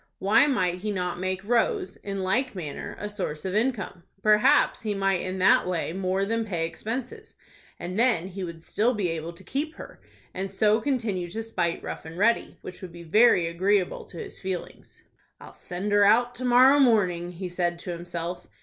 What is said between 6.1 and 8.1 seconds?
than pay expenses, and